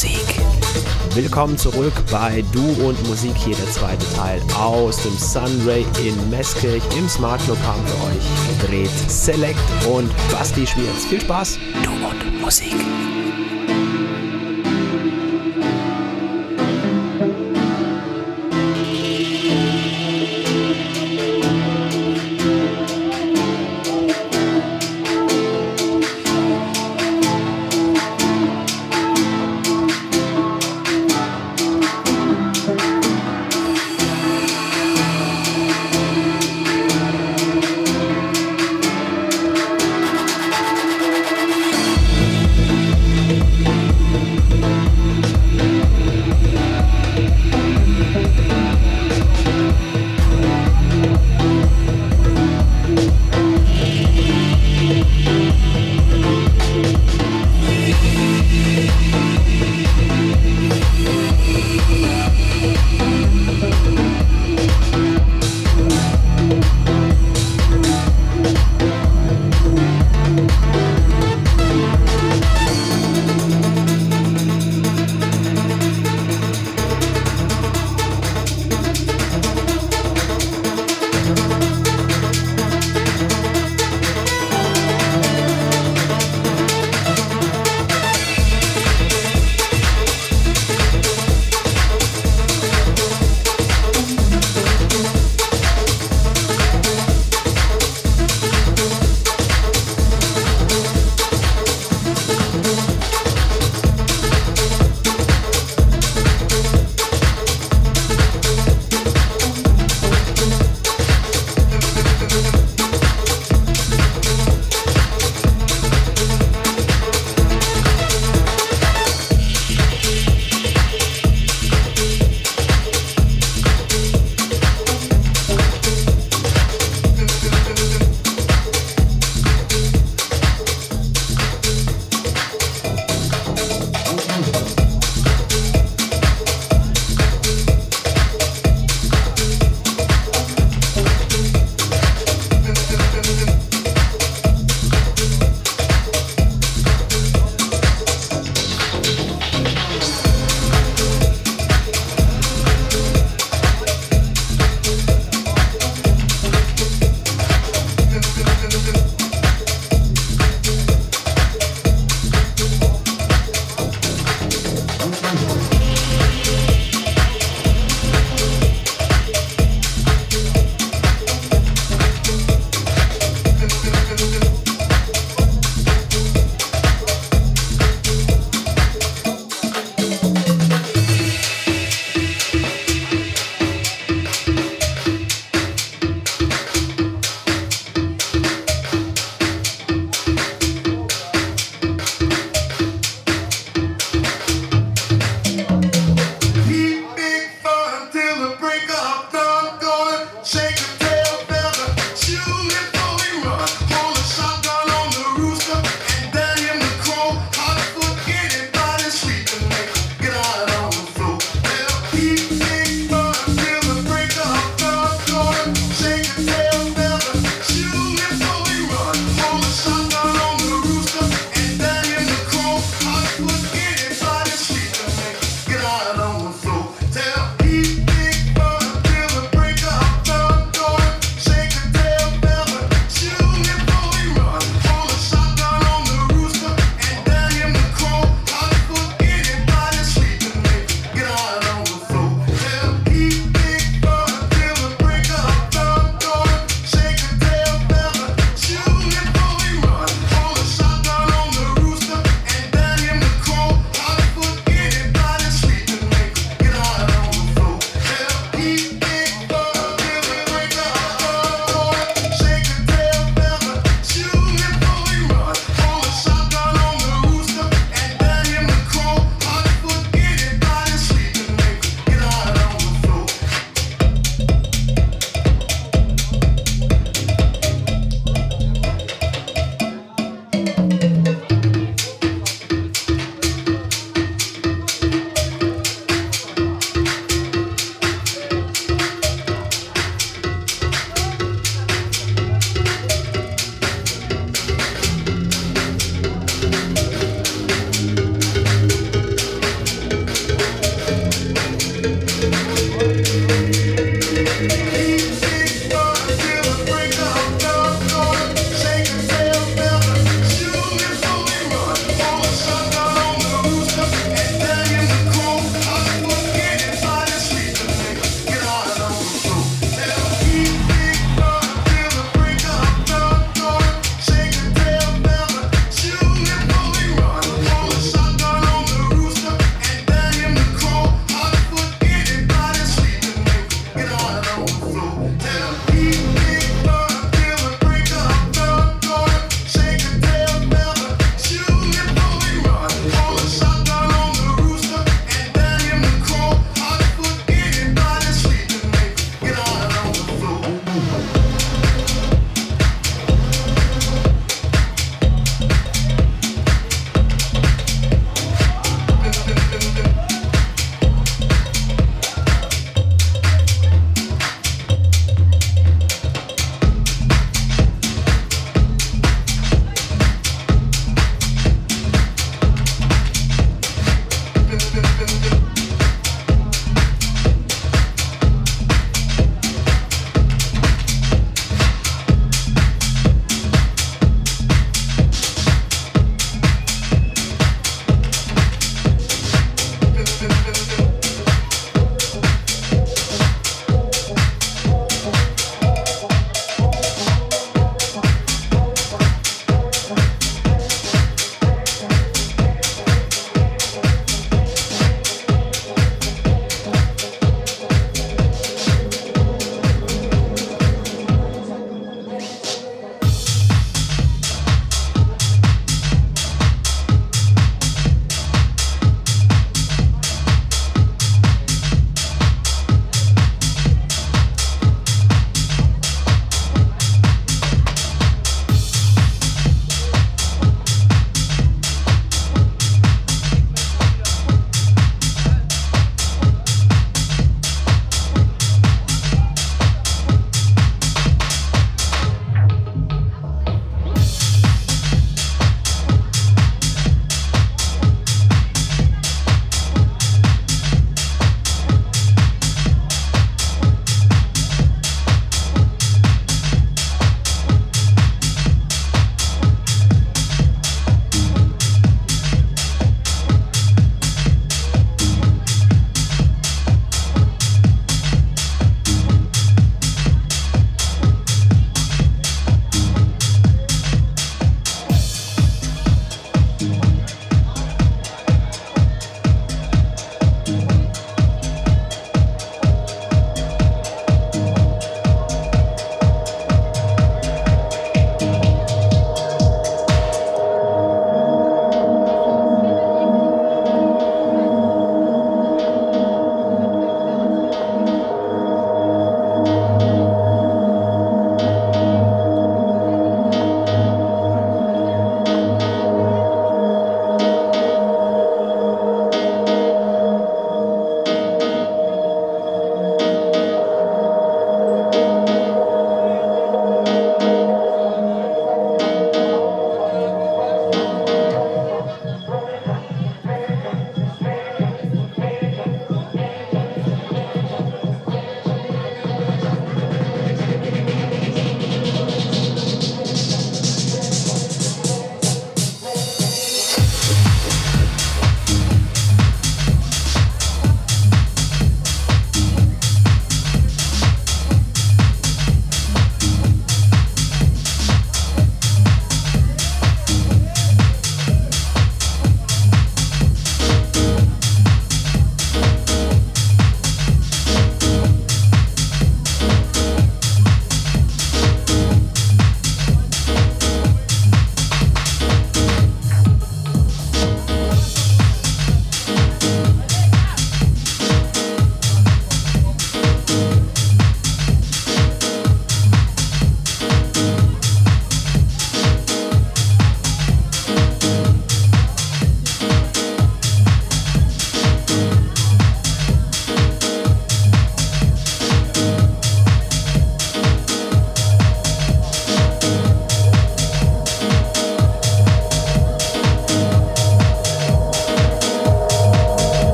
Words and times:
Musik. 0.00 0.40
Willkommen 1.14 1.58
zurück 1.58 1.92
bei 2.08 2.44
Du 2.52 2.62
und 2.86 3.08
Musik, 3.08 3.36
hier 3.36 3.56
der 3.56 3.68
zweite 3.72 4.06
Teil 4.14 4.40
aus 4.56 5.02
dem 5.02 5.18
Sunray 5.18 5.84
in 6.00 6.30
Meßkirch. 6.30 6.84
Im 6.96 7.08
Smart 7.08 7.42
Club 7.42 7.58
haben 7.66 7.84
für 7.84 8.06
euch 8.06 8.60
gedreht 8.60 8.90
Select 9.08 9.58
und 9.88 10.08
Basti 10.30 10.64
Schwierz. 10.68 11.04
Viel 11.08 11.20
Spaß! 11.20 11.58
Du 11.82 11.90
und 11.90 12.40
Musik. 12.40 12.76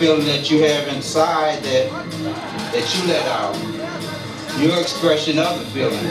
Feeling 0.00 0.24
that 0.24 0.50
you 0.50 0.62
have 0.62 0.88
inside 0.88 1.62
that 1.62 1.90
that 2.72 2.96
you 2.96 3.06
let 3.06 3.26
out. 3.26 3.54
Your 4.58 4.80
expression 4.80 5.38
of 5.38 5.58
the 5.58 5.66
feeling. 5.66 6.04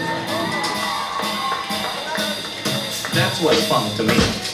That's 3.15 3.41
what's 3.41 3.67
fun 3.67 3.89
to 3.97 4.03
me. 4.03 4.48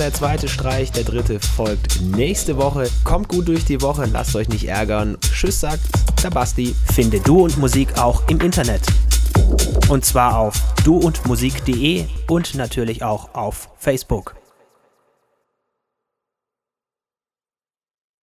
Der 0.00 0.14
zweite 0.14 0.48
Streich, 0.48 0.90
der 0.92 1.04
dritte 1.04 1.38
folgt 1.38 2.00
nächste 2.00 2.56
Woche. 2.56 2.88
Kommt 3.04 3.28
gut 3.28 3.48
durch 3.48 3.66
die 3.66 3.82
Woche, 3.82 4.06
lasst 4.10 4.34
euch 4.34 4.48
nicht 4.48 4.66
ärgern. 4.66 5.18
Tschüss 5.20 5.60
sagt 5.60 5.82
der 6.22 6.30
Basti. 6.30 6.74
Finde 6.94 7.20
Du 7.20 7.44
und 7.44 7.58
Musik 7.58 7.98
auch 7.98 8.26
im 8.28 8.40
Internet. 8.40 8.80
Und 9.90 10.06
zwar 10.06 10.38
auf 10.38 10.54
duundmusik.de 10.84 12.06
und 12.28 12.54
natürlich 12.54 13.02
auch 13.02 13.34
auf 13.34 13.68
Facebook. 13.78 14.39